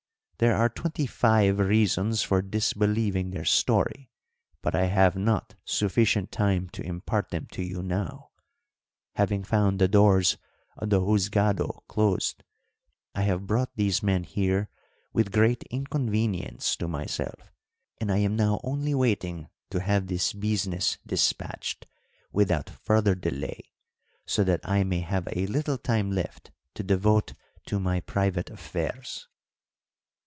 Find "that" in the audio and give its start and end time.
24.43-24.61